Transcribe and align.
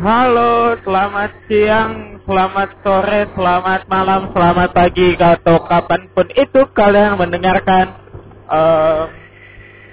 Halo, 0.00 0.80
selamat 0.80 1.44
siang, 1.44 2.24
selamat 2.24 2.72
sore, 2.80 3.28
selamat 3.36 3.84
malam, 3.84 4.32
selamat 4.32 4.72
pagi 4.72 5.12
atau 5.12 5.60
kapan 5.68 6.08
pun 6.16 6.24
itu 6.40 6.60
kalian 6.72 7.20
mendengarkan 7.20 8.00
uh, 8.48 9.12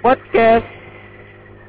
podcast 0.00 0.64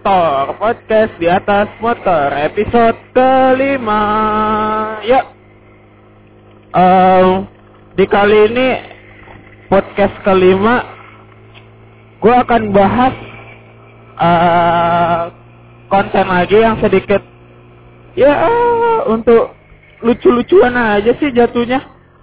Tor, 0.07 0.55
podcast 0.55 1.19
di 1.19 1.27
atas 1.27 1.67
motor, 1.83 2.31
episode 2.31 2.95
kelima. 3.11 4.03
Ya, 5.03 5.27
uh, 6.71 7.43
di 7.99 8.07
kali 8.07 8.55
ini 8.55 8.67
podcast 9.67 10.15
kelima, 10.23 10.87
gue 12.23 12.35
akan 12.39 12.71
bahas 12.71 13.15
uh, 14.15 15.27
konten 15.91 16.23
lagi 16.23 16.55
yang 16.63 16.79
sedikit 16.79 17.19
ya 18.19 18.33
untuk 19.07 19.55
lucu-lucuan 20.03 20.75
aja 20.75 21.15
sih 21.15 21.31
jatuhnya. 21.31 21.79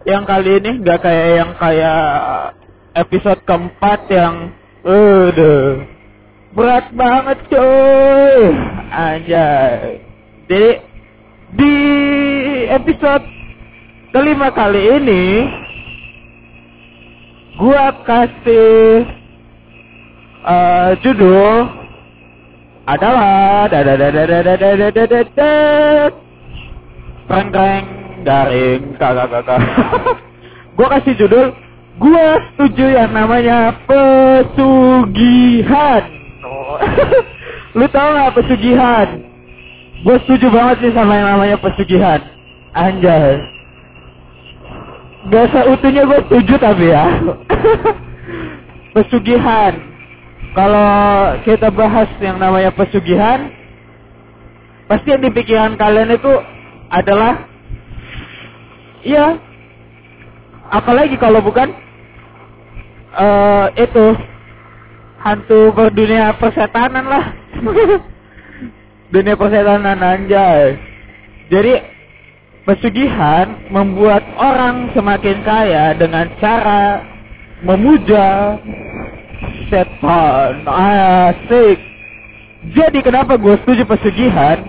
Yang 0.06 0.24
kali 0.28 0.50
ini 0.62 0.70
nggak 0.84 1.00
kayak 1.02 1.28
yang 1.40 1.50
kayak 1.58 2.00
episode 2.94 3.40
keempat 3.42 4.00
yang 4.12 4.34
udah 4.84 5.82
berat 6.52 6.86
banget 6.92 7.38
coy. 7.48 8.40
Aja 8.86 9.48
jadi 10.46 10.78
di 11.58 11.74
episode 12.70 13.26
kelima 14.14 14.54
kali 14.54 15.02
ini 15.02 15.24
gua 17.58 17.90
kasih 18.06 19.10
uh, 20.46 20.94
judul 21.02 21.85
adalah 22.86 23.66
Rengkeng 27.26 27.86
garing 28.22 28.94
kakak 28.94 29.26
kakak. 29.34 29.58
Gue 30.78 30.86
kasih 30.86 31.14
judul 31.18 31.50
Gue 31.96 32.28
setuju 32.52 32.92
yang 32.92 33.08
namanya 33.08 33.72
pesugihan. 33.88 34.60
Lu 37.72 37.88
tau 37.88 38.12
gak 38.12 38.36
pesugihan? 38.36 39.24
Gue 40.04 40.20
setuju 40.28 40.52
banget 40.52 40.76
sih 40.84 40.92
sama 40.92 41.16
yang 41.16 41.32
namanya 41.32 41.56
pesugihan. 41.56 42.20
Anjay. 42.76 43.40
Gak 45.32 45.56
seutuhnya 45.56 46.04
gue 46.04 46.20
setuju 46.28 46.60
tapi 46.60 46.92
ya. 46.92 47.08
pesugihan 48.92 49.95
kalau 50.56 50.88
kita 51.44 51.68
bahas 51.68 52.08
yang 52.16 52.40
namanya 52.40 52.72
pesugihan, 52.72 53.52
pasti 54.88 55.12
yang 55.12 55.20
di 55.20 55.28
pikiran 55.28 55.76
kalian 55.76 56.16
itu 56.16 56.32
adalah, 56.88 57.44
iya, 59.04 59.36
apalagi 60.72 61.20
kalau 61.20 61.44
bukan 61.44 61.76
uh, 63.20 63.68
itu 63.76 64.16
hantu 65.20 65.76
berdunia 65.76 66.32
persetanan 66.40 67.04
lah, 67.04 67.24
dunia 69.12 69.36
persetanan 69.36 70.00
anjay. 70.00 70.80
Jadi 71.52 71.84
pesugihan 72.64 73.60
membuat 73.68 74.24
orang 74.40 74.88
semakin 74.96 75.44
kaya 75.44 75.92
dengan 76.00 76.32
cara 76.40 77.04
memuja 77.60 78.56
setan. 79.70 80.66
Asik. 80.66 81.78
Jadi 82.74 82.98
kenapa 83.04 83.38
gue 83.38 83.54
setuju 83.62 83.86
pesugihan? 83.86 84.66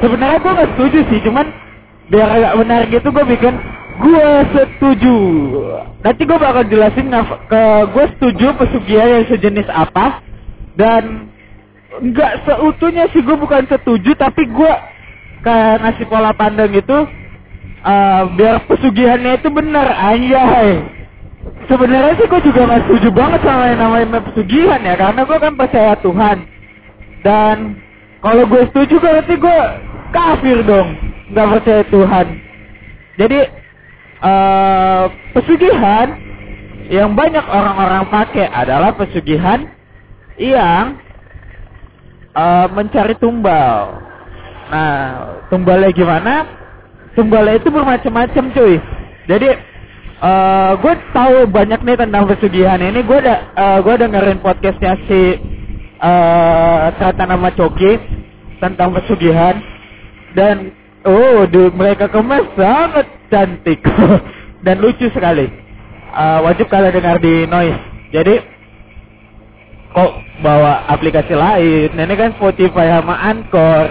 Sebenarnya 0.00 0.38
gue 0.40 0.52
gak 0.56 0.70
setuju 0.76 0.98
sih 1.12 1.20
cuman 1.22 1.46
biar 2.08 2.28
agak 2.28 2.54
benar 2.64 2.80
gitu 2.88 3.08
gue 3.12 3.24
bikin 3.36 3.54
gue 4.00 4.28
setuju. 4.56 5.16
Nanti 6.02 6.22
gue 6.24 6.38
bakal 6.40 6.64
jelasin 6.66 7.12
ke 7.46 7.62
gue 7.92 8.04
setuju 8.16 8.46
pesugihan 8.56 9.08
yang 9.20 9.26
sejenis 9.28 9.68
apa 9.68 10.24
dan 10.74 11.28
nggak 12.00 12.48
seutuhnya 12.48 13.04
sih 13.12 13.20
gue 13.20 13.36
bukan 13.36 13.68
setuju 13.68 14.16
tapi 14.16 14.48
gue 14.48 14.72
kayak 15.44 15.84
ngasih 15.84 16.06
pola 16.08 16.32
pandang 16.32 16.72
itu 16.72 16.98
uh, 17.84 18.22
biar 18.32 18.64
pesugihannya 18.64 19.36
itu 19.36 19.48
benar 19.52 19.92
anjay 19.92 21.01
sebenarnya 21.72 22.12
sih 22.20 22.28
gue 22.28 22.40
juga 22.44 22.68
gak 22.68 22.82
setuju 22.84 23.08
banget 23.16 23.40
sama 23.40 23.64
yang 23.72 23.80
namanya 23.80 24.20
pesugihan 24.20 24.80
ya 24.84 24.94
karena 25.00 25.20
gue 25.24 25.38
kan 25.40 25.54
percaya 25.56 25.92
Tuhan. 26.04 26.38
Dan 27.24 27.56
kalau 28.20 28.44
gue 28.44 28.62
setuju 28.68 29.00
berarti 29.00 29.34
gue 29.40 29.58
kafir 30.12 30.60
dong. 30.68 30.88
Nggak 31.32 31.48
percaya 31.48 31.82
Tuhan. 31.88 32.26
Jadi 33.16 33.40
uh, 34.20 35.04
pesugihan 35.32 36.06
yang 36.92 37.16
banyak 37.16 37.46
orang-orang 37.48 38.04
pakai 38.12 38.52
adalah 38.52 38.92
pesugihan 38.92 39.64
yang 40.36 41.00
uh, 42.36 42.68
mencari 42.68 43.16
tumbal. 43.16 43.96
Nah 44.68 44.92
tumbalnya 45.48 45.88
gimana? 45.96 46.44
Tumbalnya 47.16 47.56
itu 47.56 47.68
bermacam-macam 47.72 48.44
cuy. 48.52 48.76
Jadi 49.28 49.71
eh, 50.22 50.72
gue 50.78 50.94
tahu 51.10 51.36
banyak 51.50 51.80
nih 51.82 51.98
tentang 51.98 52.24
pesugihan 52.30 52.78
ini. 52.78 53.02
Gue 53.02 53.18
ada 53.18 53.50
uh, 53.58 53.78
gue 53.82 53.94
dengerin 53.98 54.38
podcastnya 54.38 54.94
si 55.10 55.38
uh, 55.98 56.94
Tata 56.94 57.26
nama 57.26 57.50
Coki 57.50 57.98
tentang 58.62 58.94
pesugihan 58.94 59.58
dan 60.38 60.70
oh, 61.02 61.44
dude, 61.50 61.74
mereka 61.74 62.06
kemas 62.06 62.46
sangat 62.54 63.06
cantik 63.28 63.82
dan 64.66 64.78
lucu 64.78 65.10
sekali. 65.10 65.50
Uh, 66.12 66.44
wajib 66.44 66.68
kalian 66.68 66.92
dengar 66.92 67.16
di 67.18 67.48
Noise. 67.48 67.80
Jadi 68.12 68.34
kok 69.92 70.12
bawa 70.44 70.86
aplikasi 70.92 71.32
lain? 71.32 71.96
Ini 71.96 72.14
kan 72.14 72.36
Spotify 72.36 73.00
sama 73.00 73.16
Anchor. 73.16 73.88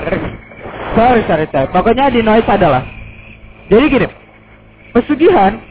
Sorry, 0.94 1.22
sorry, 1.26 1.46
sorry. 1.50 1.68
Pokoknya 1.74 2.14
di 2.14 2.22
Noise 2.22 2.48
adalah. 2.48 2.84
Jadi 3.72 3.86
gini, 3.88 4.08
pesugihan 4.92 5.71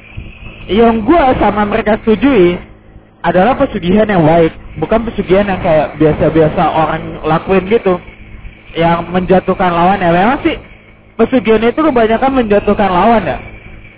yang 0.69 1.00
gue 1.06 1.22
sama 1.41 1.65
mereka 1.65 1.97
setujui 2.03 2.59
adalah 3.21 3.56
pesugihan 3.56 4.09
yang 4.09 4.25
baik, 4.25 4.53
bukan 4.81 5.04
pesugihan 5.09 5.44
yang 5.48 5.60
kayak 5.60 5.97
biasa-biasa 6.00 6.62
orang 6.72 7.21
lakuin 7.25 7.69
gitu, 7.69 8.00
yang 8.76 9.09
menjatuhkan 9.12 9.72
lawan 9.72 10.00
ya. 10.00 10.10
Memang 10.12 10.41
sih 10.41 10.56
pesugihan 11.20 11.65
itu 11.65 11.81
kebanyakan 11.81 12.32
menjatuhkan 12.44 12.91
lawan 12.91 13.22
ya. 13.25 13.38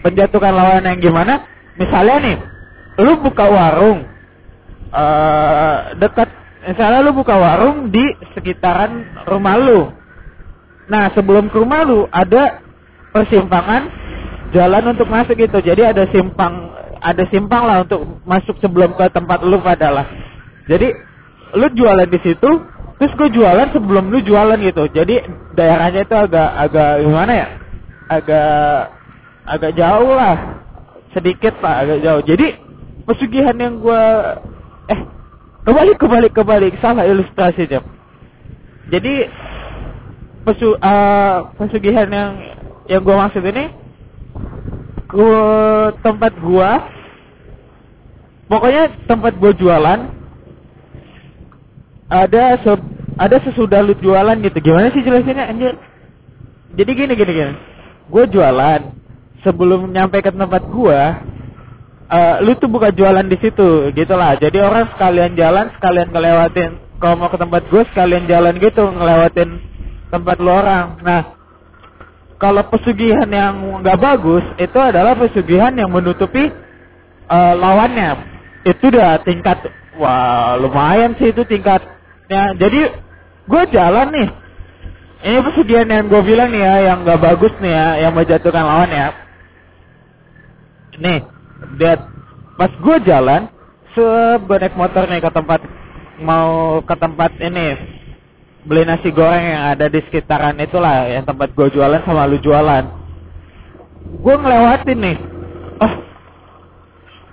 Menjatuhkan 0.02 0.52
lawan 0.54 0.82
yang 0.82 0.98
gimana? 0.98 1.46
Misalnya 1.78 2.16
nih, 2.18 2.36
lu 2.98 3.12
buka 3.22 3.46
warung 3.46 4.02
uh, 4.90 5.94
dekat, 5.96 6.28
misalnya 6.66 7.00
lu 7.06 7.14
buka 7.14 7.38
warung 7.38 7.94
di 7.94 8.02
sekitaran 8.34 9.22
rumah 9.30 9.56
lu. 9.56 9.94
Nah 10.90 11.14
sebelum 11.14 11.46
ke 11.46 11.56
rumah 11.62 11.86
lu 11.86 12.10
ada 12.10 12.58
persimpangan 13.14 13.86
jalan 14.52 14.94
untuk 14.94 15.08
masuk 15.08 15.34
gitu. 15.36 15.58
Jadi 15.58 15.82
ada 15.82 16.04
simpang 16.12 16.72
ada 17.02 17.24
simpang 17.34 17.66
lah 17.66 17.82
untuk 17.82 18.06
masuk 18.22 18.54
sebelum 18.62 18.94
ke 18.94 19.10
tempat 19.10 19.42
lu 19.42 19.58
padalah. 19.58 20.06
Jadi 20.70 20.94
lu 21.58 21.66
jualan 21.74 22.06
di 22.06 22.20
situ, 22.22 22.50
terus 22.96 23.12
gue 23.18 23.28
jualan 23.34 23.68
sebelum 23.74 24.12
lu 24.12 24.22
jualan 24.22 24.56
gitu. 24.62 24.86
Jadi 24.94 25.18
daerahnya 25.58 26.06
itu 26.06 26.14
agak 26.14 26.48
agak 26.70 26.90
gimana 27.02 27.32
ya? 27.34 27.48
Agak 28.06 28.72
agak 29.48 29.72
jauh 29.74 30.12
lah. 30.14 30.36
Sedikit 31.12 31.58
lah 31.60 31.82
agak 31.82 31.98
jauh. 32.06 32.22
Jadi 32.22 32.46
pesugihan 33.04 33.56
yang 33.58 33.82
gue 33.82 34.02
eh 34.94 35.00
kebalik 35.66 35.96
kebalik 35.98 36.32
kebalik 36.32 36.72
salah 36.78 37.04
ilustrasinya. 37.04 37.82
Jadi 38.88 39.26
pesu 40.46 40.74
uh, 40.78 41.50
pesugihan 41.58 42.06
yang 42.10 42.30
yang 42.90 43.02
gue 43.02 43.14
maksud 43.14 43.42
ini 43.46 43.81
ke 45.12 45.28
tempat 46.00 46.32
gua. 46.40 46.88
Pokoknya 48.48 48.88
tempat 49.04 49.36
gua 49.36 49.52
jualan. 49.52 50.00
Ada 52.08 52.60
se 52.64 52.72
ada 53.20 53.36
sesudah 53.44 53.84
lu 53.84 53.92
jualan 54.00 54.36
gitu. 54.40 54.58
Gimana 54.64 54.88
sih 54.92 55.04
jelasinnya 55.04 55.52
anjir? 55.52 55.76
Jadi 56.72 56.90
gini 56.96 57.12
gini 57.12 57.32
gini. 57.32 57.54
Gua 58.08 58.24
jualan. 58.24 58.80
Sebelum 59.44 59.92
nyampe 59.92 60.24
ke 60.24 60.32
tempat 60.32 60.64
gua 60.70 61.20
uh, 62.08 62.36
lu 62.40 62.54
tuh 62.56 62.70
buka 62.70 62.94
jualan 62.94 63.26
di 63.26 63.34
situ 63.42 63.90
gitulah 63.90 64.38
jadi 64.38 64.62
orang 64.62 64.92
sekalian 64.94 65.32
jalan 65.36 65.66
sekalian 65.76 66.08
ngelewatin. 66.12 66.72
Kalau 67.02 67.18
mau 67.18 67.26
ke 67.26 67.38
tempat 67.40 67.66
gua 67.66 67.82
sekalian 67.90 68.30
jalan 68.30 68.54
gitu 68.62 68.86
ngelewatin 68.86 69.50
tempat 70.14 70.36
lu 70.38 70.50
orang. 70.52 71.00
Nah 71.02 71.41
kalau 72.42 72.66
pesugihan 72.66 73.30
yang 73.30 73.54
nggak 73.86 74.02
bagus 74.02 74.42
itu 74.58 74.74
adalah 74.74 75.14
pesugihan 75.14 75.70
yang 75.78 75.86
menutupi 75.86 76.50
uh, 77.30 77.54
lawannya. 77.54 78.18
Itu 78.66 78.90
udah 78.90 79.22
tingkat 79.22 79.62
wah 79.94 80.58
lumayan 80.58 81.14
sih 81.22 81.30
itu 81.30 81.46
tingkatnya. 81.46 82.58
Jadi 82.58 82.90
gue 83.46 83.62
jalan 83.70 84.10
nih. 84.10 84.28
Ini 85.22 85.38
pesugihan 85.38 85.86
yang 85.86 86.10
gue 86.10 86.18
bilang 86.26 86.50
nih 86.50 86.66
ya, 86.66 86.74
yang 86.90 87.06
gak 87.06 87.22
bagus 87.22 87.54
nih 87.62 87.70
ya, 87.70 87.88
yang 88.02 88.12
menjatuhkan 88.18 88.66
lawan 88.66 88.90
ya. 88.90 89.08
Nih, 90.98 91.22
lihat. 91.78 92.10
Pas 92.58 92.74
gue 92.74 92.96
jalan, 93.06 93.46
sebonek 93.94 94.74
motor 94.74 95.06
nih 95.06 95.22
ke 95.22 95.30
tempat 95.30 95.62
mau 96.18 96.82
ke 96.82 96.94
tempat 96.98 97.32
ini 97.38 98.01
beli 98.62 98.86
nasi 98.86 99.10
goreng 99.10 99.42
yang 99.42 99.64
ada 99.74 99.90
di 99.90 99.98
sekitaran 100.06 100.54
itulah 100.62 101.10
yang 101.10 101.26
tempat 101.26 101.50
gue 101.50 101.66
jualan 101.74 102.02
sama 102.06 102.30
lu 102.30 102.38
jualan. 102.38 102.84
Gue 104.22 104.34
ngelewatin 104.38 104.98
nih. 105.02 105.16
Oh 105.82 105.92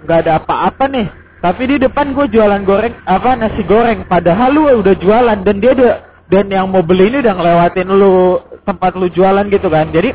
nggak 0.06 0.20
ada 0.26 0.32
apa-apa 0.42 0.86
nih. 0.90 1.08
Tapi 1.40 1.64
di 1.72 1.78
depan 1.80 2.12
gue 2.12 2.28
jualan 2.34 2.62
goreng 2.66 2.96
apa 3.06 3.38
nasi 3.38 3.62
goreng. 3.64 4.10
Padahal 4.10 4.50
lu 4.52 4.64
udah 4.82 4.96
jualan 4.98 5.40
dan 5.46 5.56
dia 5.62 5.72
udah 5.78 5.94
dan 6.30 6.46
yang 6.50 6.70
mau 6.70 6.82
beli 6.82 7.14
ini 7.14 7.22
udah 7.22 7.36
ngelewatin 7.38 7.90
lu 7.90 8.42
tempat 8.66 8.98
lu 8.98 9.08
jualan 9.14 9.46
gitu 9.54 9.70
kan. 9.70 9.94
Jadi 9.94 10.14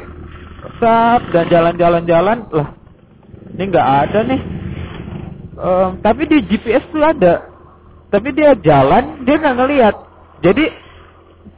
sap 0.82 1.22
dan 1.30 1.46
jalan-jalan-jalan 1.46 2.38
lah 2.50 2.68
ini 3.54 3.62
nggak 3.70 3.88
ada 4.08 4.20
nih. 4.26 4.40
Um, 5.54 5.90
tapi 6.02 6.26
di 6.26 6.42
GPS 6.42 6.82
tuh 6.90 7.06
ada. 7.06 7.46
Tapi 8.10 8.34
dia 8.34 8.58
jalan 8.58 9.22
dia 9.22 9.38
nggak 9.38 9.58
ngelihat 9.62 9.94
jadi 10.44 10.64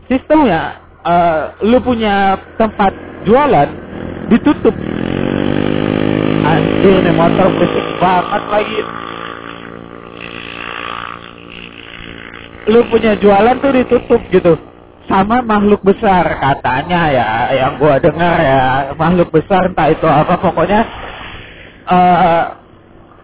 sistemnya 0.06 0.78
uh, 1.06 1.42
lu 1.62 1.78
punya 1.82 2.38
tempat 2.58 2.92
jualan 3.26 3.68
ditutup. 4.30 4.74
Anjir 6.46 7.02
nih 7.02 7.14
motor 7.14 7.46
berisik 7.58 7.86
banget 7.98 8.42
lagi. 8.50 8.80
Lu 12.66 12.80
punya 12.90 13.12
jualan 13.18 13.56
tuh 13.62 13.72
ditutup 13.74 14.22
gitu. 14.30 14.54
Sama 15.06 15.38
makhluk 15.38 15.86
besar 15.86 16.26
katanya 16.42 17.00
ya 17.14 17.28
yang 17.54 17.78
gua 17.78 18.02
dengar 18.02 18.42
ya. 18.42 18.62
Makhluk 18.98 19.30
besar 19.30 19.70
entah 19.70 19.90
itu 19.90 20.06
apa 20.06 20.34
pokoknya 20.38 20.82
uh, 21.86 22.42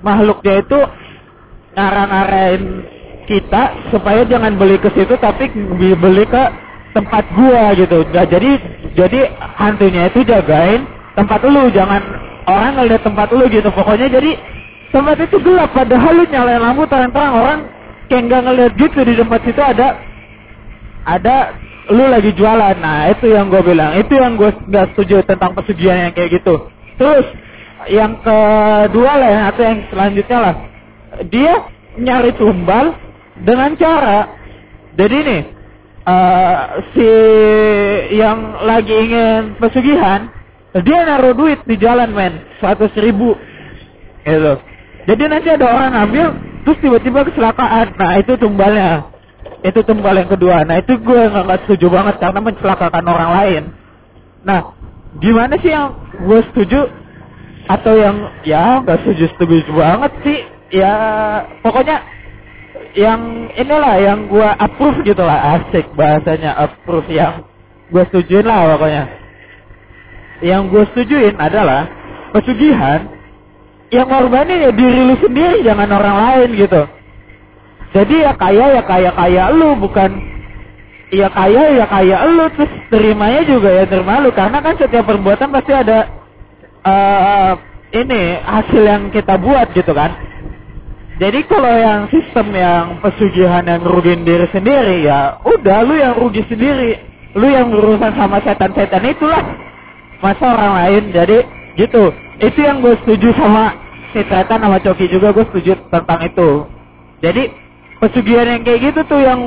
makhluknya 0.02 0.62
itu 0.62 0.79
ngarang-ngarain 1.75 2.62
kita 3.26 3.90
supaya 3.94 4.26
jangan 4.26 4.58
beli 4.58 4.79
ke 4.79 4.90
situ 4.94 5.14
tapi 5.19 5.50
beli 5.99 6.26
ke 6.26 6.44
tempat 6.92 7.24
gua 7.36 7.72
gitu. 7.76 8.04
Nah, 8.12 8.26
jadi 8.28 8.50
jadi 8.92 9.20
hantunya 9.56 10.12
itu 10.12 10.24
jagain 10.24 10.84
tempat 11.16 11.40
lu, 11.48 11.72
jangan 11.72 12.00
orang 12.48 12.76
ngeliat 12.80 13.02
tempat 13.04 13.28
lu 13.32 13.44
gitu. 13.48 13.68
Pokoknya 13.72 14.12
jadi 14.12 14.36
tempat 14.92 15.16
itu 15.24 15.36
gelap 15.40 15.72
padahal 15.72 16.12
lu 16.20 16.24
nyalain 16.28 16.60
lampu 16.60 16.84
terang-terang 16.84 17.32
orang 17.32 17.60
kayak 18.12 18.22
nggak 18.28 18.42
ngeliat 18.44 18.72
gitu 18.76 18.98
di 19.08 19.14
tempat 19.16 19.40
situ 19.40 19.62
ada 19.64 19.88
ada 21.08 21.36
lu 21.90 22.04
lagi 22.06 22.30
jualan. 22.36 22.76
Nah, 22.78 23.10
itu 23.10 23.32
yang 23.32 23.48
gue 23.48 23.62
bilang. 23.64 23.96
Itu 23.98 24.14
yang 24.14 24.38
gue 24.38 24.52
nggak 24.52 24.94
setuju 24.94 25.24
tentang 25.26 25.56
pesugihan 25.56 26.08
yang 26.08 26.12
kayak 26.14 26.38
gitu. 26.38 26.70
Terus 27.00 27.26
yang 27.90 28.20
kedua 28.22 29.12
lah 29.18 29.50
atau 29.50 29.62
yang 29.64 29.80
selanjutnya 29.90 30.38
lah. 30.38 30.54
Dia 31.28 31.66
nyari 31.98 32.32
tumbal 32.36 32.96
dengan 33.42 33.74
cara 33.76 34.42
jadi 34.96 35.16
nih 35.24 35.42
uh, 36.06 36.82
si 36.94 37.08
yang 38.16 38.62
lagi 38.66 38.93
ingin 38.93 39.56
pesugihan 39.58 40.31
dia 40.81 41.04
naruh 41.04 41.37
duit 41.37 41.60
di 41.69 41.76
jalan 41.76 42.16
men. 42.16 42.40
seratus 42.56 42.88
ribu. 42.96 43.37
Gitu. 44.25 44.54
Jadi 45.04 45.22
nanti 45.28 45.49
ada 45.52 45.66
orang 45.69 45.93
ambil 46.08 46.26
terus 46.64 46.78
tiba-tiba 46.81 47.28
kecelakaan. 47.28 47.93
Nah 48.00 48.16
itu 48.16 48.32
tumbalnya. 48.40 49.04
Itu 49.60 49.84
tumbal 49.84 50.16
yang 50.16 50.31
kedua. 50.32 50.64
Nah 50.64 50.81
itu 50.81 50.96
gue 50.96 51.22
nggak 51.28 51.69
setuju 51.69 51.87
banget 51.93 52.16
karena 52.25 52.40
mencelakakan 52.40 53.05
orang 53.05 53.31
lain. 53.37 53.62
Nah 54.48 54.72
gimana 55.20 55.60
sih 55.60 55.70
yang 55.70 55.93
gue 56.25 56.40
setuju 56.50 56.88
atau 57.69 57.93
yang 57.94 58.16
ya 58.48 58.81
nggak 58.81 59.05
setuju 59.05 59.25
setuju 59.37 59.70
banget 59.76 60.12
sih. 60.25 60.40
Ya 60.72 60.94
pokoknya 61.60 62.00
yang 62.92 63.48
inilah 63.56 63.96
yang 64.00 64.18
gua 64.28 64.52
approve 64.56 65.00
gitu 65.04 65.24
lah. 65.24 65.60
Asik 65.60 65.88
bahasanya 65.96 66.56
approve 66.56 67.08
yang 67.08 67.44
gua 67.88 68.04
setujuin 68.08 68.44
lah 68.44 68.76
pokoknya. 68.76 69.04
Yang 70.44 70.62
gua 70.68 70.84
setujuin 70.92 71.34
adalah 71.40 71.88
pesugihan 72.36 73.08
yang 73.92 74.08
korbanin 74.08 74.68
ya 74.68 74.72
diri 74.72 75.00
lu 75.04 75.16
sendiri 75.20 75.60
jangan 75.64 75.88
orang 75.92 76.16
lain 76.16 76.50
gitu. 76.56 76.82
Jadi 77.92 78.24
ya 78.24 78.32
kaya 78.32 78.80
ya 78.80 78.82
kaya 78.88 79.10
kaya 79.12 79.42
lu 79.52 79.76
bukan 79.76 80.10
ya 81.12 81.28
kaya 81.28 81.76
ya 81.76 81.84
kaya 81.84 82.24
lu 82.24 82.48
terus 82.56 82.72
terimanya 82.88 83.44
juga 83.44 83.68
ya 83.68 83.84
terima 83.84 84.20
lu. 84.24 84.32
Karena 84.32 84.64
kan 84.64 84.80
setiap 84.80 85.04
perbuatan 85.04 85.48
pasti 85.52 85.72
ada 85.76 86.08
uh, 86.88 87.52
ini 87.92 88.40
hasil 88.40 88.82
yang 88.82 89.02
kita 89.12 89.36
buat 89.36 89.68
gitu 89.76 89.92
kan 89.92 90.31
jadi 91.20 91.44
kalau 91.44 91.68
yang 91.68 92.08
sistem 92.08 92.56
yang 92.56 92.96
pesugihan 93.04 93.60
yang 93.68 93.84
rugiin 93.84 94.24
diri 94.24 94.48
sendiri 94.48 95.04
ya 95.04 95.36
udah 95.44 95.78
lu 95.84 95.94
yang 96.00 96.16
rugi 96.16 96.40
sendiri. 96.48 96.96
Lu 97.36 97.48
yang 97.48 97.68
berurusan 97.72 98.12
sama 98.16 98.40
setan-setan 98.44 99.04
itulah. 99.08 99.44
Masa 100.24 100.44
orang 100.56 100.72
lain 100.80 101.02
jadi 101.12 101.44
gitu. 101.76 102.12
Itu 102.40 102.58
yang 102.64 102.80
gue 102.80 102.96
setuju 103.04 103.32
sama 103.36 103.76
si 104.12 104.20
setan 104.28 104.60
sama 104.60 104.80
Coki 104.80 105.08
juga 105.08 105.36
gue 105.36 105.44
setuju 105.52 105.76
tentang 105.88 106.20
itu. 106.24 106.50
Jadi 107.20 107.42
pesugihan 108.00 108.48
yang 108.56 108.62
kayak 108.64 108.80
gitu 108.92 109.00
tuh 109.08 109.20
yang 109.20 109.40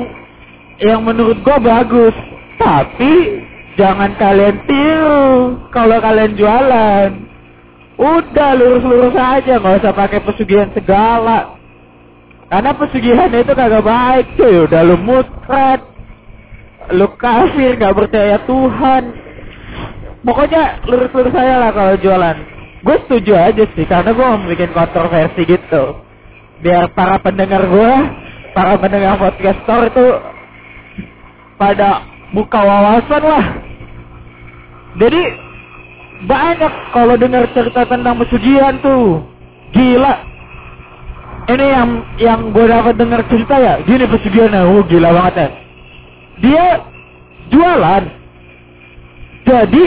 yang 0.82 1.00
menurut 1.02 1.38
gue 1.42 1.56
bagus. 1.62 2.14
Tapi 2.62 3.42
jangan 3.74 4.14
kalian 4.18 4.56
tiru 4.70 5.58
kalau 5.74 5.98
kalian 5.98 6.32
jualan. 6.38 7.10
Udah 7.96 8.52
lurus-lurus 8.52 9.16
aja 9.16 9.56
nggak 9.56 9.80
usah 9.80 9.92
pakai 9.96 10.20
pesugihan 10.20 10.68
segala. 10.76 11.56
Karena 12.46 12.70
pesugihan 12.76 13.30
itu 13.32 13.52
kagak 13.56 13.82
baik 13.82 14.26
cuy. 14.38 14.54
Udah 14.68 14.80
lu 14.86 14.96
mutret. 15.00 15.80
Lu 16.94 17.08
kafir 17.18 17.74
gak 17.74 17.96
percaya 17.98 18.38
Tuhan. 18.46 19.02
Pokoknya 20.22 20.84
lurus-lurus 20.86 21.34
saya 21.34 21.58
lah 21.58 21.70
kalau 21.74 21.98
jualan. 21.98 22.36
Gue 22.86 22.96
setuju 23.06 23.32
aja 23.34 23.64
sih. 23.74 23.86
Karena 23.88 24.14
gue 24.14 24.26
mau 24.26 24.46
bikin 24.46 24.70
kontroversi 24.70 25.42
gitu. 25.42 25.84
Biar 26.62 26.92
para 26.94 27.18
pendengar 27.18 27.66
gue. 27.66 27.92
Para 28.54 28.78
pendengar 28.78 29.18
podcast 29.18 29.58
store 29.66 29.90
itu. 29.90 30.06
Pada 31.58 32.06
buka 32.30 32.60
wawasan 32.62 33.22
lah. 33.26 33.46
Jadi 35.02 35.22
banyak 36.24 36.72
kalau 36.96 37.14
dengar 37.20 37.44
cerita 37.52 37.84
tentang 37.84 38.16
pesugihan 38.24 38.80
tuh. 38.80 39.20
Gila. 39.76 40.14
Ini 41.46 41.66
yang 41.68 41.90
yang 42.18 42.40
gue 42.50 42.64
dapat 42.66 42.96
dengar 42.96 43.20
cerita 43.28 43.60
ya? 43.60 43.74
Gini 43.84 44.08
pesugihannya 44.08 44.60
oh 44.64 44.82
gila 44.88 45.12
banget 45.12 45.34
ya. 45.36 45.48
Dia 46.40 46.66
jualan. 47.52 48.04
Jadi 49.46 49.84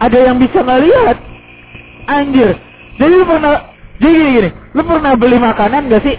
ada 0.00 0.18
yang 0.18 0.36
bisa 0.40 0.58
ngelihat. 0.64 1.16
Anjir. 2.08 2.56
Jadi 2.96 3.12
lu 3.14 3.24
pernah 3.28 3.70
jadi 4.00 4.12
gini 4.16 4.30
gini. 4.40 4.50
Lu 4.72 4.82
pernah 4.82 5.12
beli 5.14 5.38
makanan 5.38 5.92
gak 5.92 6.02
sih? 6.02 6.16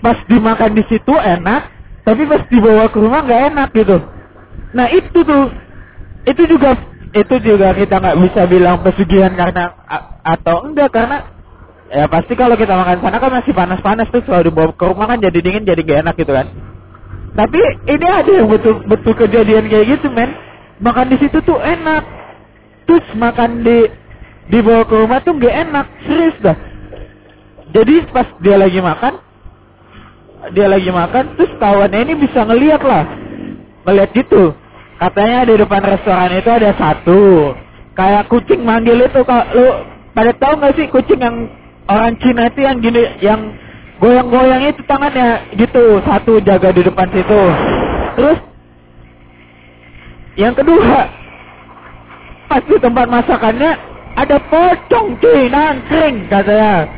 Pas 0.00 0.16
dimakan 0.26 0.72
di 0.74 0.82
situ 0.88 1.12
enak 1.12 1.76
tapi 2.06 2.22
pas 2.30 2.38
dibawa 2.46 2.86
ke 2.86 3.02
rumah 3.02 3.26
nggak 3.26 3.42
enak 3.50 3.68
gitu. 3.74 3.98
Nah 4.70 4.86
itu 4.94 5.18
tuh 5.26 5.50
itu 6.22 6.42
juga 6.46 6.78
itu 7.16 7.34
juga 7.40 7.72
kita 7.72 7.96
nggak 7.96 8.18
bisa 8.20 8.42
bilang 8.44 8.84
pesugihan 8.84 9.32
karena 9.32 9.72
atau 10.20 10.68
enggak 10.68 10.92
karena 10.92 11.24
ya 11.88 12.04
pasti 12.10 12.36
kalau 12.36 12.58
kita 12.58 12.74
makan 12.74 12.98
sana 13.00 13.16
kan 13.16 13.32
masih 13.32 13.52
panas-panas 13.56 14.10
tuh 14.12 14.22
selalu 14.26 14.50
dibawa 14.52 14.72
ke 14.74 14.84
rumah 14.84 15.06
kan 15.08 15.18
jadi 15.22 15.38
dingin 15.40 15.64
jadi 15.64 15.80
gak 15.80 16.00
enak 16.04 16.14
gitu 16.18 16.32
kan. 16.34 16.46
Tapi 17.36 17.60
ini 17.88 18.06
ada 18.08 18.30
yang 18.32 18.48
betul 18.48 18.80
betul 18.88 19.12
kejadian 19.16 19.68
kayak 19.68 19.86
gitu 19.96 20.08
men. 20.12 20.32
Makan 20.80 21.08
di 21.08 21.16
situ 21.20 21.40
tuh 21.44 21.56
enak. 21.56 22.04
Terus 22.84 23.06
makan 23.16 23.64
di 23.64 23.88
dibawa 24.52 24.84
ke 24.84 24.94
rumah 24.94 25.18
tuh 25.24 25.36
gak 25.40 25.54
enak 25.68 25.86
serius 26.04 26.36
dah. 26.44 26.56
Jadi 27.72 28.08
pas 28.12 28.28
dia 28.40 28.56
lagi 28.56 28.80
makan 28.80 29.14
dia 30.54 30.70
lagi 30.70 30.90
makan 30.94 31.34
terus 31.34 31.52
kawannya 31.58 31.98
ini 32.06 32.14
bisa 32.18 32.44
ngeliat 32.44 32.82
lah. 32.84 33.04
Ngeliat 33.86 34.10
gitu 34.14 34.65
katanya 34.96 35.40
di 35.48 35.54
depan 35.60 35.82
restoran 35.84 36.32
itu 36.36 36.50
ada 36.50 36.70
satu. 36.76 37.52
Kayak 37.96 38.28
kucing 38.28 38.60
manggil 38.60 39.00
itu 39.00 39.20
kalau 39.24 39.46
lu 39.56 39.68
pada 40.12 40.32
tahu 40.36 40.52
nggak 40.60 40.74
sih 40.76 40.86
kucing 40.92 41.20
yang 41.20 41.48
orang 41.88 42.16
Cina 42.20 42.48
itu 42.48 42.60
yang 42.60 42.76
gini 42.84 43.02
yang 43.24 43.40
goyang-goyang 44.00 44.68
itu 44.68 44.82
tangannya 44.84 45.48
gitu 45.56 46.00
satu 46.04 46.40
jaga 46.44 46.72
di 46.72 46.82
depan 46.84 47.08
situ. 47.12 47.42
Terus 48.16 48.38
yang 50.36 50.52
kedua 50.52 51.08
pas 52.46 52.62
di 52.62 52.76
tempat 52.78 53.06
masakannya 53.08 53.72
ada 54.16 54.36
pocong 54.48 55.16
cuy 55.20 55.48
nangkring 55.48 56.28
katanya. 56.28 56.88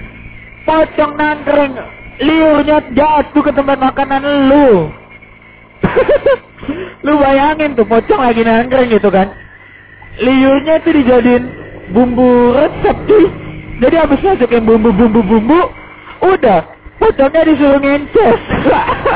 Pocong 0.67 1.13
nangkring 1.15 1.73
liurnya 2.19 2.83
jatuh 2.99 3.43
ke 3.47 3.53
tempat 3.55 3.79
makanan 3.79 4.23
lu 4.51 4.91
lu 7.05 7.13
bayangin 7.19 7.77
tuh 7.79 7.87
pocong 7.87 8.21
lagi 8.21 8.43
nangkring 8.45 8.91
gitu 8.93 9.09
kan. 9.09 9.33
Liurnya 10.19 10.83
itu 10.83 10.91
dijadiin 10.99 11.45
bumbu 11.95 12.53
resep 12.55 12.97
tuh 13.07 13.49
jadi 13.79 13.95
habis 14.03 14.21
masukin 14.27 14.67
bumbu-bumbu 14.67 15.23
bumbu 15.23 15.61
udah. 16.23 16.67
Pocongnya 16.99 17.47
disuruh 17.47 17.79
ngences. 17.79 18.43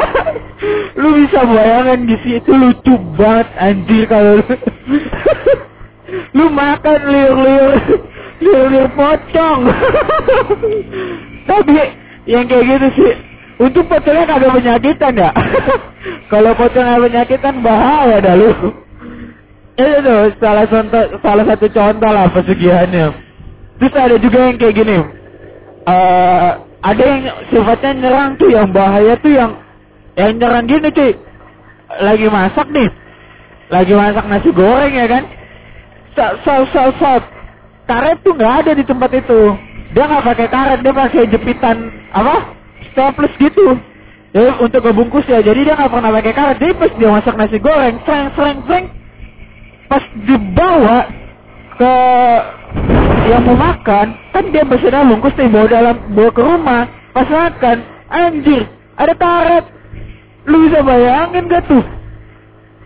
Lu 1.03 1.19
bisa 1.19 1.43
bayangin 1.43 2.07
di 2.07 2.17
situ 2.23 2.55
lucu 2.55 2.95
banget 3.19 3.51
anjir 3.59 4.07
kalau 4.07 4.39
lu. 4.39 4.47
Lu 6.39 6.47
makan 6.47 7.01
liur-liur 7.11 7.75
liur-liur 8.39 8.89
pocong. 8.95 9.61
Tapi 11.51 11.75
yang 12.31 12.47
kayak 12.47 12.65
gitu 12.71 12.89
sih 13.03 13.13
untuk 13.61 13.85
pocongnya 13.85 14.25
kagak 14.25 14.53
penyakitan 14.57 15.13
ya? 15.13 15.31
Kalau 16.33 16.53
pocongnya 16.57 16.97
penyakitan 16.99 17.55
bahaya 17.61 18.17
dah 18.23 18.35
lu. 18.37 18.51
Itu 19.77 19.99
tuh 20.05 20.21
salah 20.41 20.65
contoh 20.69 21.05
salah 21.21 21.45
satu 21.49 21.67
contoh 21.73 22.11
lah 22.13 22.27
pesugihannya. 22.33 23.07
Terus 23.81 23.95
ada 23.97 24.17
juga 24.21 24.39
yang 24.49 24.57
kayak 24.61 24.75
gini. 24.77 24.99
Uh, 25.83 26.51
ada 26.83 27.03
yang 27.03 27.21
sifatnya 27.51 27.91
nyerang 27.99 28.31
tuh 28.39 28.51
yang 28.53 28.69
bahaya 28.71 29.15
tuh 29.19 29.33
yang 29.33 29.59
yang 30.17 30.33
nyerang 30.37 30.67
gini 30.69 30.89
cuy. 30.93 31.13
Lagi 32.01 32.27
masak 32.29 32.69
nih. 32.73 32.89
Lagi 33.73 33.93
masak 33.97 34.25
nasi 34.29 34.51
goreng 34.53 34.93
ya 34.93 35.07
kan? 35.09 35.25
Sal 36.13 36.33
sal 36.45 36.63
sal 36.73 36.91
sal 37.01 37.19
karet 37.89 38.21
tuh 38.21 38.37
nggak 38.37 38.55
ada 38.65 38.73
di 38.77 38.85
tempat 38.85 39.11
itu. 39.17 39.57
Dia 39.93 40.05
nggak 40.09 40.25
pakai 40.25 40.49
karet 40.49 40.79
dia 40.85 40.93
pakai 40.93 41.29
jepitan 41.33 41.77
apa 42.13 42.62
staples 42.91 43.35
gitu. 43.39 43.79
Ya, 44.33 44.57
untuk 44.65 44.81
ngebungkus 44.81 45.29
ya 45.29 45.45
jadi 45.45 45.61
dia 45.61 45.75
nggak 45.77 45.93
pernah 45.93 46.09
pakai 46.09 46.33
karet. 46.33 46.57
Jadi 46.57 46.73
pas 46.81 46.93
dia 46.97 47.11
masak 47.13 47.35
nasi 47.37 47.59
goreng 47.61 47.97
sering 48.09 48.29
sering 48.33 48.59
sering 48.65 48.87
pas 49.93 50.05
dibawa 50.25 50.99
ke 51.77 51.95
yang 53.29 53.45
mau 53.45 53.57
makan 53.61 54.17
kan 54.33 54.45
dia 54.49 54.65
bersedia 54.65 55.05
bungkus 55.05 55.37
nih 55.37 55.53
bawa 55.53 55.67
dalam 55.69 55.97
bawa 56.17 56.31
ke 56.33 56.43
rumah. 56.43 56.83
Pas 57.13 57.29
makan 57.29 57.79
anjir 58.09 58.65
ada 58.97 59.15
karet. 59.15 59.65
Lu 60.49 60.65
bisa 60.67 60.83
bayangin 60.83 61.47
gak 61.47 61.71
tuh? 61.71 61.85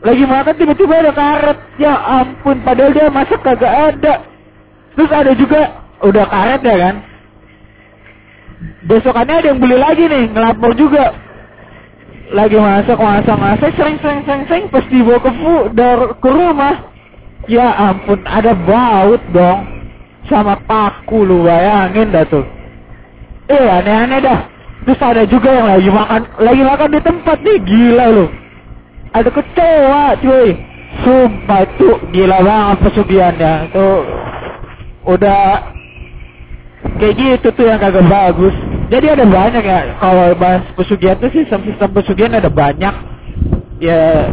Lagi 0.04 0.24
makan 0.26 0.54
tiba-tiba 0.58 0.94
ada 0.98 1.12
karet. 1.14 1.58
Ya 1.78 1.94
ampun 1.94 2.58
padahal 2.66 2.90
dia 2.90 3.06
masak 3.06 3.38
kagak 3.46 3.94
ada. 3.94 4.14
Terus 4.98 5.10
ada 5.14 5.32
juga 5.38 5.62
udah 6.02 6.26
karet 6.26 6.60
ya 6.66 6.76
kan 6.90 6.96
besokannya 8.86 9.34
ada 9.42 9.48
yang 9.52 9.60
beli 9.60 9.76
lagi 9.76 10.04
nih 10.08 10.32
ngelapor 10.32 10.72
juga. 10.76 11.12
Lagi 12.34 12.58
masak 12.58 12.98
masak 12.98 13.38
masak 13.38 13.70
sering 13.78 13.98
sering 14.02 14.20
sering 14.26 14.44
sering 14.50 14.64
pas 14.66 14.82
dibawa 14.90 15.18
ke 15.22 15.30
fu 15.30 15.54
ke 16.18 16.28
rumah. 16.30 16.74
Ya 17.46 17.70
ampun 17.70 18.18
ada 18.26 18.52
baut 18.56 19.22
dong. 19.30 19.60
Sama 20.26 20.58
paku 20.66 21.22
lu 21.22 21.46
bayangin 21.46 22.10
dah 22.10 22.26
tuh. 22.26 22.42
Eh 23.46 23.66
aneh-aneh 23.70 24.18
dah. 24.18 24.40
Terus 24.82 25.00
ada 25.02 25.22
juga 25.26 25.54
yang 25.54 25.66
lagi 25.70 25.90
makan 25.90 26.22
lagi 26.42 26.62
makan 26.66 26.88
di 26.90 27.00
tempat 27.02 27.38
nih 27.46 27.58
gila 27.62 28.06
lu. 28.10 28.26
Ada 29.14 29.30
kecewa 29.30 30.04
cuy. 30.18 30.48
Sumpah 31.06 31.60
itu 31.62 31.88
gila 32.10 32.38
banget 32.42 32.78
pesugihannya. 32.90 33.52
Tuh 33.70 34.02
udah 35.06 35.75
kayak 36.96 37.14
gitu 37.16 37.48
tuh 37.52 37.66
yang 37.66 37.78
kagak 37.82 38.06
bagus. 38.06 38.54
Jadi 38.86 39.06
ada 39.10 39.26
banyak 39.26 39.64
ya 39.66 39.98
kalau 39.98 40.30
bahas 40.38 40.62
pesugihan 40.78 41.18
tuh 41.18 41.30
sistem-sistem 41.34 41.90
pesugihan 41.90 42.38
ada 42.38 42.50
banyak. 42.50 42.94
Ya 43.82 44.32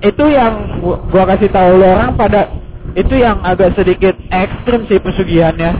itu 0.00 0.24
yang 0.30 0.80
gua, 0.80 1.02
gua 1.10 1.24
kasih 1.34 1.50
tahu 1.50 1.82
lo 1.82 1.86
orang 1.98 2.14
pada 2.14 2.48
itu 2.94 3.14
yang 3.18 3.42
agak 3.42 3.74
sedikit 3.74 4.14
ekstrim 4.30 4.86
sih 4.86 5.02
pesugihannya. 5.02 5.72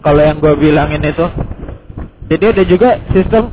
Kalau 0.00 0.22
yang 0.22 0.38
gua 0.38 0.54
bilangin 0.54 1.02
itu. 1.02 1.26
Jadi 2.24 2.44
ada 2.56 2.64
juga 2.64 2.90
sistem 3.12 3.52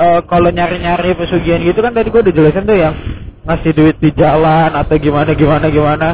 uh, 0.00 0.20
kalau 0.24 0.48
nyari-nyari 0.48 1.12
pesugihan 1.18 1.60
gitu 1.60 1.82
kan 1.84 1.92
tadi 1.92 2.08
gua 2.08 2.22
udah 2.22 2.34
jelasin 2.34 2.64
tuh 2.64 2.78
yang 2.78 2.94
ngasih 3.44 3.72
duit 3.72 3.96
di 3.98 4.10
jalan 4.14 4.72
atau 4.72 4.94
gimana 4.96 5.34
gimana 5.34 5.66
gimana. 5.68 6.08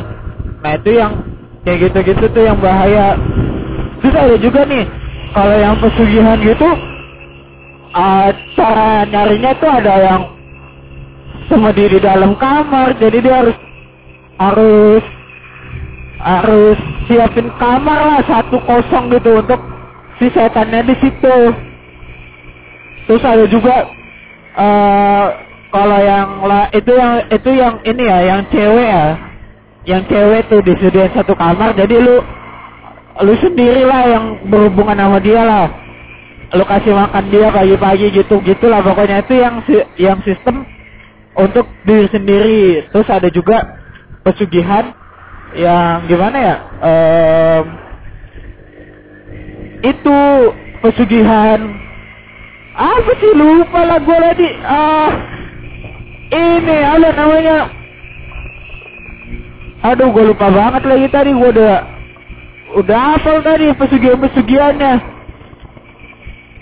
Nah 0.64 0.72
itu 0.80 0.90
yang 0.96 1.12
kayak 1.64 1.90
gitu-gitu 1.90 2.24
tuh 2.32 2.42
yang 2.44 2.58
bahaya 2.60 3.16
terus 4.02 4.14
ada 4.14 4.36
juga 4.38 4.60
nih 4.66 4.84
kalau 5.34 5.56
yang 5.58 5.76
pesugihan 5.82 6.38
gitu 6.42 6.68
uh, 7.94 8.28
cara 8.58 9.06
nyarinya 9.06 9.52
tuh 9.58 9.70
ada 9.70 9.94
yang 10.02 10.22
sama 11.46 11.70
di 11.76 12.00
dalam 12.00 12.32
kamar 12.40 12.96
jadi 12.96 13.18
dia 13.20 13.34
harus 13.44 13.58
harus 14.38 15.04
harus 16.24 16.78
siapin 17.04 17.52
kamar 17.60 18.00
lah 18.00 18.20
satu 18.24 18.56
kosong 18.64 19.12
gitu 19.12 19.44
untuk 19.44 19.60
si 20.16 20.32
setannya 20.32 20.88
di 20.88 20.94
situ. 21.04 21.36
Terus 23.04 23.22
ada 23.22 23.44
juga 23.44 23.84
uh, 24.56 25.26
kalau 25.68 26.00
yang 26.00 26.28
lah 26.48 26.64
itu 26.72 26.92
yang 26.96 27.14
itu 27.28 27.50
yang 27.52 27.74
ini 27.84 28.02
ya 28.08 28.18
yang 28.24 28.40
cewek 28.48 28.88
ya. 28.88 29.06
Yang 29.84 30.02
cewek 30.08 30.42
tuh 30.48 30.60
disediain 30.64 31.12
satu 31.12 31.36
kamar 31.36 31.76
jadi 31.76 32.00
lu 32.00 32.24
lu 33.22 33.34
sendiri 33.38 33.86
lah 33.86 34.02
yang 34.10 34.24
berhubungan 34.50 34.98
sama 34.98 35.18
dia 35.22 35.42
lah. 35.46 35.66
Lu 36.54 36.64
kasih 36.66 36.94
makan 36.94 37.30
dia 37.30 37.50
pagi-pagi 37.50 38.10
gitu 38.10 38.42
gitulah 38.42 38.82
pokoknya. 38.82 39.22
Itu 39.22 39.34
yang 39.38 39.62
yang 39.94 40.18
sistem 40.26 40.66
untuk 41.38 41.66
diri 41.86 42.10
sendiri. 42.10 42.90
Terus 42.90 43.08
ada 43.10 43.30
juga 43.30 43.78
pesugihan 44.26 44.90
yang 45.54 46.10
gimana 46.10 46.38
ya? 46.38 46.56
Um, 46.82 47.64
itu 49.86 50.18
pesugihan. 50.82 51.60
Apa 52.74 53.12
sih? 53.22 53.30
Lupa 53.38 53.86
lah 53.86 53.98
gue 54.02 54.18
tadi. 54.18 54.48
Ah 54.66 55.10
ini 56.34 56.76
ada 56.82 57.08
namanya? 57.14 57.58
Aduh 59.84 60.08
gue 60.10 60.24
lupa 60.32 60.48
banget 60.48 60.82
lagi 60.88 61.06
tadi 61.12 61.30
gue 61.30 61.50
udah 61.54 61.93
udah 62.74 62.98
hafal 63.14 63.38
tadi 63.42 63.70
pesugihan-pesugihannya 63.74 65.14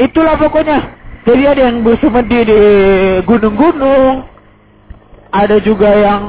itulah 0.02 0.34
pokoknya. 0.38 0.78
Jadi 1.22 1.42
ada 1.46 1.62
yang 1.70 1.86
bersemedi 1.86 2.38
di 2.50 2.60
gunung-gunung. 3.22 4.26
Ada 5.32 5.62
juga 5.62 5.88
yang 5.88 6.22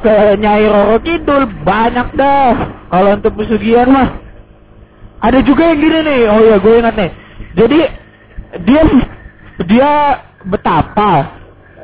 ke 0.00 0.40
Nyai 0.40 0.66
Roro 0.66 0.98
Kidul. 1.04 1.44
Banyak 1.62 2.16
dah. 2.16 2.52
Kalau 2.88 3.10
untuk 3.12 3.36
pesugihan 3.36 3.92
mah. 3.92 4.08
Ada 5.20 5.44
juga 5.44 5.68
yang 5.68 5.78
gini 5.84 5.98
nih. 6.00 6.20
Oh 6.32 6.40
ya 6.40 6.56
gue 6.56 6.74
ingat 6.80 6.94
nih. 6.96 7.10
Jadi 7.60 7.80
dia 8.64 8.82
dia 9.68 9.90
betapa. 10.48 11.36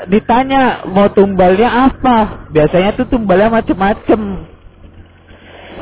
Ditanya 0.08 0.88
mau 0.88 1.12
tumbalnya 1.12 1.92
apa? 1.92 2.48
Biasanya 2.48 2.96
tuh 2.96 3.06
tumbalnya 3.12 3.60
macem-macem. 3.60 4.20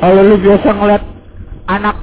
Kalau 0.03 0.19
lu 0.19 0.35
biasa 0.35 0.67
ngeliat 0.67 1.03
anak 1.67 1.95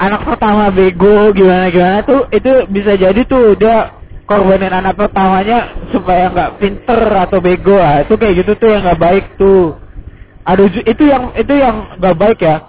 anak 0.00 0.20
pertama 0.24 0.72
bego 0.72 1.32
gimana 1.36 1.68
gimana 1.68 1.98
tuh 2.04 2.28
itu 2.32 2.68
bisa 2.72 2.96
jadi 2.96 3.20
tuh 3.28 3.52
dia 3.60 4.00
korbanin 4.30 4.70
anak 4.70 4.94
pertamanya 4.94 5.74
supaya 5.90 6.30
nggak 6.30 6.62
pinter 6.62 7.02
atau 7.26 7.42
bego. 7.42 7.74
Ah 7.82 8.06
itu 8.06 8.14
kayak 8.14 8.46
gitu 8.46 8.52
tuh 8.54 8.68
yang 8.70 8.86
nggak 8.86 9.02
baik 9.02 9.24
tuh. 9.34 9.74
Ada 10.46 10.62
itu 10.86 11.02
yang 11.02 11.34
itu 11.34 11.52
yang 11.58 11.98
nggak 11.98 12.16
baik 12.16 12.38
ya. 12.38 12.62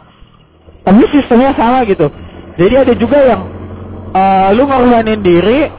Tapi 0.82 1.06
sistemnya 1.14 1.54
sama 1.54 1.86
gitu. 1.86 2.10
Jadi 2.58 2.74
ada 2.74 2.94
juga 2.98 3.18
yang 3.22 3.42
uh, 4.18 4.50
lu 4.58 4.66
ngorbanin 4.66 5.22
diri 5.22 5.70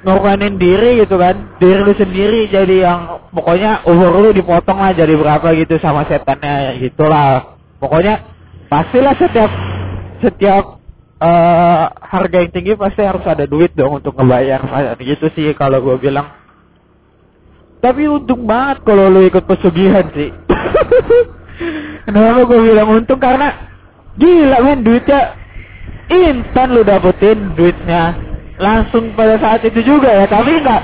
ngorbanin 0.00 0.56
diri 0.56 1.04
gitu 1.04 1.20
kan. 1.20 1.52
Diri 1.60 1.80
lu 1.84 1.92
sendiri 1.92 2.48
jadi 2.48 2.88
yang 2.88 3.00
pokoknya 3.36 3.84
umur 3.84 4.16
lu 4.16 4.30
dipotong 4.32 4.80
lah 4.80 4.96
jadi 4.96 5.12
berapa 5.12 5.44
gitu 5.60 5.76
sama 5.76 6.08
setannya 6.08 6.80
gitulah. 6.80 7.52
Pokoknya 7.76 8.24
pastilah 8.66 9.14
setiap 9.18 9.50
setiap 10.20 10.64
uh, 11.20 11.84
harga 12.00 12.36
yang 12.44 12.52
tinggi 12.52 12.72
pasti 12.76 13.02
harus 13.04 13.24
ada 13.24 13.44
duit 13.48 13.72
dong 13.76 14.00
untuk 14.00 14.16
ngebayar. 14.16 14.60
Gitu 15.00 15.26
sih 15.36 15.52
kalau 15.56 15.80
gue 15.82 15.96
bilang. 16.00 16.28
Tapi 17.80 18.08
untung 18.08 18.48
banget 18.48 18.82
kalau 18.82 19.12
lu 19.12 19.28
ikut 19.28 19.44
pesugihan 19.46 20.08
sih. 20.16 20.32
Kenapa 22.08 22.40
gue 22.48 22.60
bilang 22.72 22.88
untung? 22.98 23.20
Karena 23.20 23.52
gila 24.16 24.58
men 24.64 24.80
duitnya 24.82 25.36
instan 26.10 26.74
lu 26.74 26.82
dapetin 26.82 27.54
duitnya. 27.54 28.16
Langsung 28.56 29.12
pada 29.12 29.36
saat 29.36 29.60
itu 29.68 29.84
juga 29.84 30.08
ya. 30.08 30.26
Tapi 30.26 30.64
enggak 30.64 30.82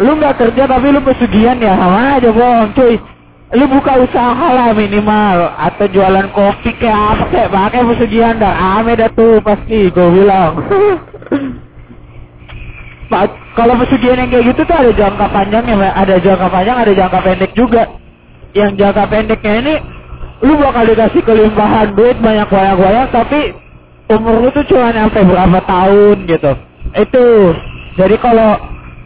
lu 0.00 0.16
nggak 0.16 0.40
kerja 0.40 0.64
tapi 0.64 0.86
lu 0.88 1.00
pesugihan 1.04 1.60
ya. 1.60 1.76
Sama 1.76 2.16
aja 2.16 2.30
bohong 2.32 2.72
cuy 2.72 2.96
lu 3.52 3.64
buka 3.68 4.00
usaha 4.00 4.46
lah 4.56 4.72
minimal 4.72 5.52
atau 5.60 5.84
jualan 5.92 6.28
kopi 6.32 6.72
kayak 6.80 6.96
apa 6.96 7.24
kayak 7.28 7.50
pakai 7.52 7.80
pesugihan 7.84 8.40
dah 8.40 8.80
ame 8.80 8.96
dah 8.96 9.12
tuh 9.12 9.44
pasti 9.44 9.92
gue 9.92 10.08
bilang 10.08 10.56
kalau 13.52 13.74
pesugihan 13.84 14.24
yang 14.24 14.30
kayak 14.32 14.44
gitu 14.52 14.60
tuh 14.64 14.76
ada 14.76 14.92
jangka 14.96 15.26
panjangnya, 15.28 15.92
ada 15.92 16.16
jangka 16.16 16.48
panjang, 16.48 16.76
ada 16.80 16.92
jangka 16.96 17.18
pendek 17.20 17.52
juga. 17.52 17.84
Yang 18.56 18.72
jangka 18.80 19.04
pendeknya 19.08 19.52
ini 19.64 19.74
lu 20.42 20.58
bakal 20.58 20.84
dikasih 20.88 21.22
kelimpahan 21.22 21.94
duit 21.94 22.18
banyak 22.18 22.48
banyak 22.50 22.76
banyak 22.76 23.08
tapi 23.14 23.40
umur 24.10 24.42
lu 24.42 24.48
tuh 24.50 24.64
cuma 24.66 24.90
sampai 24.92 25.22
berapa 25.24 25.58
tahun 25.68 26.16
gitu. 26.28 26.52
Itu. 26.96 27.26
Jadi 28.00 28.16
kalau 28.20 28.56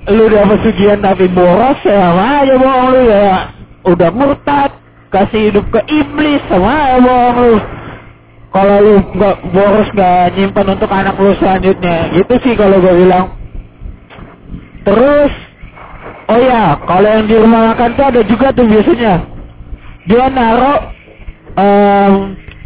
lu 0.06 0.22
udah 0.30 0.44
pesugihan 0.54 1.02
tapi 1.02 1.26
boros 1.30 1.78
ya 1.82 2.10
sama 2.10 2.46
aja 2.46 2.54
bohong 2.54 2.88
lu 2.94 3.02
ya. 3.10 3.55
Udah 3.86 4.10
murtad, 4.10 4.74
kasih 5.14 5.54
hidup 5.54 5.66
ke 5.70 5.80
iblis 5.86 6.42
sama 6.50 6.98
bohong 6.98 7.38
lu. 7.38 7.54
Kalau 8.50 8.76
lu 8.82 8.94
nggak 9.14 9.36
boros 9.54 9.88
nggak 9.94 10.34
nyimpan 10.34 10.66
untuk 10.74 10.90
anak 10.90 11.14
lu 11.22 11.30
selanjutnya. 11.38 12.10
Gitu 12.18 12.34
sih 12.42 12.54
kalau 12.58 12.82
gue 12.82 12.94
bilang. 13.06 13.30
Terus 14.82 15.32
oh 16.26 16.40
ya 16.42 16.82
kalau 16.82 17.08
yang 17.10 17.26
di 17.30 17.36
rumah 17.38 17.74
makan 17.74 17.90
tuh 17.94 18.06
ada 18.10 18.20
juga 18.26 18.50
tuh 18.50 18.66
biasanya. 18.66 19.14
Dia 20.06 20.26
naruh 20.34 20.78
um, 21.58 22.12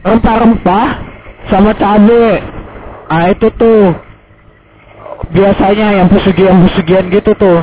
rempah-rempah 0.05 0.89
sama 1.53 1.77
cabe. 1.77 2.41
Ah 3.11 3.29
itu 3.29 3.51
tuh 3.61 3.93
biasanya 5.37 6.01
yang 6.01 6.09
pesugihan-pesugihan 6.09 7.13
gitu 7.13 7.35
tuh 7.37 7.61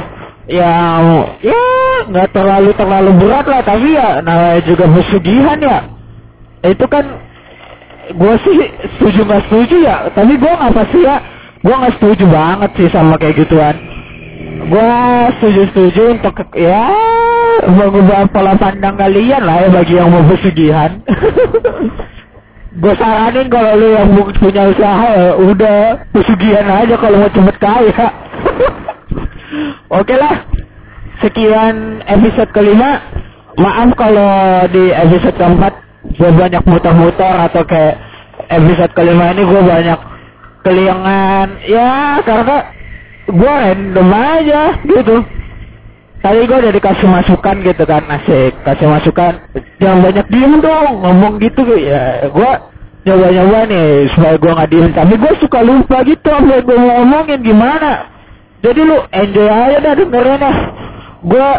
yang 0.47 1.03
ya 1.43 1.63
nggak 2.07 2.31
terlalu 2.31 2.71
terlalu 2.79 3.11
berat 3.19 3.45
lah 3.51 3.61
tapi 3.67 3.99
ya 3.99 4.23
namanya 4.23 4.61
juga 4.63 4.85
pesugihan 4.87 5.59
ya. 5.59 5.79
Itu 6.63 6.87
kan 6.87 7.05
gue 8.15 8.33
sih 8.47 8.57
setuju 8.95 9.19
nggak 9.27 9.43
setuju 9.51 9.75
ya. 9.83 9.95
Tapi 10.15 10.33
gue 10.39 10.51
nggak 10.51 10.73
pasti 10.73 10.99
ya 11.03 11.19
gue 11.59 11.75
nggak 11.75 11.95
setuju 11.99 12.25
banget 12.31 12.71
sih 12.79 12.87
sama 12.95 13.19
kayak 13.19 13.43
gituan. 13.43 13.75
Gue 14.71 14.91
setuju 15.37 15.61
setuju 15.71 16.01
untuk 16.15 16.35
ya 16.55 16.95
mengubah 17.67 18.31
pola 18.31 18.55
pandang 18.55 18.95
kalian 18.95 19.43
lah 19.43 19.67
ya 19.67 19.69
bagi 19.69 19.93
yang 19.99 20.09
mau 20.11 20.23
pesugihan. 20.25 20.97
Gue 22.77 22.93
saranin 22.93 23.49
kalau 23.49 23.73
lu 23.73 23.89
yang 23.89 24.13
punya 24.37 24.69
usaha 24.69 25.07
ya 25.09 25.33
udah 25.33 25.97
pesugihan 26.13 26.69
aja 26.69 26.93
kalau 27.01 27.25
mau 27.25 27.31
cepet 27.33 27.57
kaya 27.57 28.05
oke 29.89 30.15
lah 30.15 30.45
sekian 31.23 32.03
episode 32.05 32.51
kelima. 32.53 33.01
Maaf 33.57 33.89
kalau 33.97 34.69
di 34.69 34.93
episode 34.93 35.33
keempat 35.33 35.73
gue 36.13 36.29
banyak 36.29 36.61
muter-muter 36.69 37.35
atau 37.49 37.65
kayak 37.65 37.97
episode 38.53 38.93
kelima 38.93 39.33
ini 39.33 39.43
gue 39.49 39.61
banyak 39.65 39.99
keliangan 40.61 41.47
ya 41.65 42.21
karena 42.21 42.57
gue 43.25 43.53
random 43.65 44.09
aja 44.13 44.61
gitu. 44.85 45.25
Tadi 46.21 46.39
gue 46.45 46.57
udah 46.59 46.73
dikasih 46.73 47.07
masukan 47.09 47.55
gitu 47.65 47.83
kan 47.89 48.05
asik. 48.13 48.53
Kasih 48.61 48.87
masukan 48.89 49.33
jangan 49.81 49.99
banyak 50.05 50.25
diem 50.29 50.53
dong 50.61 51.01
ngomong 51.01 51.41
gitu. 51.41 51.65
Ya 51.81 52.29
gue 52.29 52.51
nyoba-nyoba 53.09 53.59
nih 53.73 53.89
supaya 54.13 54.35
gue 54.37 54.51
nggak 54.53 54.69
diem. 54.69 54.91
Tapi 54.93 55.13
gue 55.17 55.33
suka 55.41 55.59
lupa 55.65 56.05
gitu 56.05 56.29
apa 56.29 56.61
gue 56.61 56.77
ngomongin 56.77 57.41
gimana 57.41 58.16
jadi 58.67 58.81
lu 58.83 58.97
enjoy 59.15 59.47
aja 59.47 59.77
dah 59.79 59.93
dengerin 59.95 60.43
dah 60.43 60.57
gue 61.24 61.50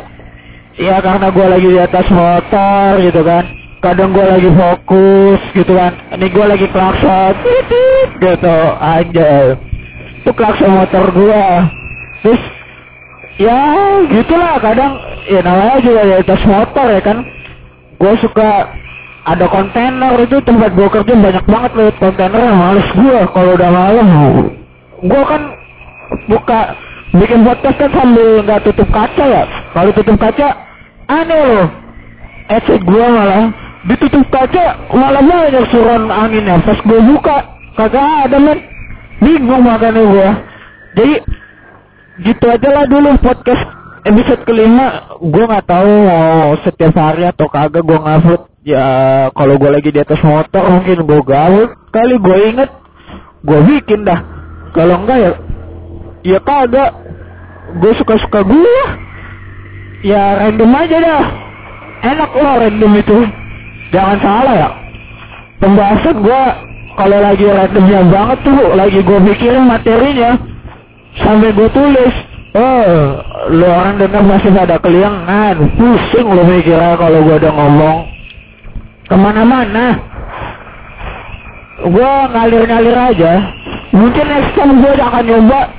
ya 0.77 1.01
karena 1.01 1.33
gue 1.33 1.47
lagi 1.49 1.69
di 1.73 1.81
atas 1.81 2.07
motor 2.13 3.01
gitu 3.01 3.25
kan. 3.25 3.45
Kadang 3.79 4.13
gue 4.13 4.27
lagi 4.27 4.51
fokus 4.53 5.41
gitu 5.57 5.73
kan. 5.73 5.97
Ini 6.13 6.27
gue 6.29 6.45
lagi 6.45 6.67
klakson. 6.69 7.33
Gitu. 8.21 8.59
Aja 8.77 9.57
itu 10.19 10.31
klakson 10.37 10.75
motor 10.77 11.09
gue 11.15 11.45
terus 12.21 12.43
ya 13.39 13.57
gitulah 14.11 14.59
kadang 14.61 14.99
ya 15.31 15.41
namanya 15.41 15.79
juga 15.81 16.01
di 16.05 16.15
atas 16.21 16.41
motor 16.45 16.87
ya 16.93 17.01
kan. 17.01 17.25
Gue 17.97 18.13
suka 18.21 18.69
ada 19.25 19.49
kontainer. 19.49 20.13
Itu 20.21 20.45
tempat 20.45 20.77
gue 20.77 20.89
kerja 20.93 21.13
banyak 21.17 21.45
banget 21.49 21.73
loh 21.73 21.89
kontainer. 21.97 22.53
Males 22.53 22.89
gue 22.93 23.19
kalau 23.33 23.57
udah 23.57 23.71
malam. 23.73 24.09
Gue 25.01 25.23
kan 25.25 25.43
buka 26.29 26.77
bikin 27.17 27.41
podcast 27.47 27.77
kan 27.81 27.91
sambil 27.97 28.45
nggak 28.45 28.61
tutup 28.69 28.89
kaca 28.93 29.25
ya? 29.25 29.45
Kalau 29.73 29.91
tutup 29.97 30.17
kaca 30.21 30.49
aneh 31.09 31.43
loh. 31.45 31.67
Headset 32.49 32.83
gue 32.85 33.07
malah. 33.09 33.53
Ditutup 33.89 34.27
kaca 34.29 34.65
malah 34.93 35.23
banyak 35.25 35.65
suran 35.73 36.13
anginnya 36.13 36.61
pas 36.65 36.79
gue 36.81 37.01
buka. 37.09 37.39
Kagak 37.79 38.29
ada 38.29 38.39
men. 38.43 38.59
Bingung 39.19 39.67
makanya 39.67 40.03
gue 40.05 40.29
jadi 40.99 41.17
gitu 42.23 42.45
aja 42.51 42.69
lah 42.75 42.85
dulu 42.91 43.19
podcast 43.23 43.63
episode 44.03 44.43
kelima. 44.47 45.15
Gue 45.23 45.45
nggak 45.47 45.67
tahu 45.67 45.91
mau 46.07 46.55
setiap 46.67 46.95
hari 46.99 47.27
atau 47.31 47.47
kagak 47.47 47.87
gue 47.87 47.99
ngupload. 47.99 48.43
Ya 48.67 48.85
kalau 49.33 49.57
gue 49.57 49.71
lagi 49.71 49.91
di 49.95 50.01
atas 50.03 50.21
motor 50.21 50.65
mungkin 50.71 51.07
gue 51.07 51.21
gabut. 51.23 51.71
Kali 51.95 52.15
gue 52.19 52.39
inget 52.53 52.71
gue 53.47 53.59
bikin 53.65 54.05
dah. 54.05 54.21
Kalau 54.75 55.03
enggak 55.03 55.19
ya 55.19 55.31
ya 56.29 56.39
kagak 56.45 56.93
gue 57.81 57.93
suka 57.97 58.21
suka 58.21 58.45
gue 58.45 58.81
ya 60.05 60.37
random 60.45 60.73
aja 60.77 60.97
dah. 61.01 61.25
Enak 61.99 62.31
loh 62.37 62.55
random 62.63 62.93
itu. 63.01 63.19
Jangan 63.91 64.19
salah 64.21 64.55
ya. 64.55 64.71
Pembahasan 65.59 66.17
gue 66.21 66.43
kalau 66.95 67.19
lagi 67.19 67.47
randomnya 67.49 68.01
banget 68.07 68.39
tuh 68.45 68.61
lagi 68.77 69.01
gue 69.01 69.19
mikirin 69.25 69.65
materinya. 69.65 70.37
Sampai 71.25 71.57
gue 71.57 71.69
tulis. 71.73 72.15
Oh 72.57 73.25
lo 73.49 73.67
orang 73.69 73.97
dengar 73.97 74.23
masih 74.23 74.53
ada 74.53 74.77
keliangan. 74.79 75.57
Pusing 75.81 76.29
lo 76.29 76.43
mikirnya 76.45 76.95
kalau 77.01 77.25
gue 77.25 77.37
udah 77.41 77.53
ngomong. 77.57 77.99
Ke 79.09 79.17
mana-mana. 79.17 79.87
Gue 81.89 82.13
ngalir-ngalir 82.37 82.99
aja. 82.99 83.33
Mungkin 83.89 84.25
next 84.29 84.53
time 84.53 84.85
gue 84.85 84.93
akan 85.01 85.25
nyoba 85.25 85.78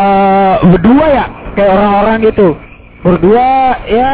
uh, 0.00 0.54
berdua 0.64 1.06
ya? 1.12 1.26
Kayak 1.52 1.70
orang-orang 1.76 2.16
gitu? 2.32 2.48
Berdua 3.00 3.80
ya 3.88 4.12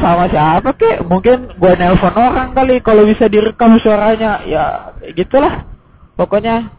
sama 0.00 0.24
siapa 0.32 0.72
kek? 0.76 1.04
Mungkin 1.04 1.60
gua 1.60 1.76
nelpon 1.76 2.16
orang 2.16 2.56
kali 2.56 2.80
kalau 2.80 3.04
bisa 3.04 3.28
direkam 3.28 3.76
suaranya. 3.80 4.40
Ya 4.48 4.64
gitulah. 5.16 5.68
Pokoknya 6.16 6.72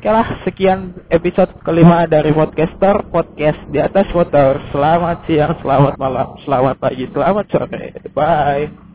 lah 0.00 0.42
sekian 0.46 0.96
episode 1.10 1.58
kelima 1.66 2.06
dari 2.06 2.30
podcaster. 2.30 3.06
Podcast 3.10 3.60
di 3.70 3.82
atas 3.82 4.06
motor 4.14 4.62
selamat 4.70 5.26
siang 5.26 5.58
selamat 5.58 5.94
malam 5.98 6.38
selamat 6.46 6.76
pagi 6.78 7.04
selamat 7.10 7.46
sore. 7.50 7.84
Bye 8.14 8.89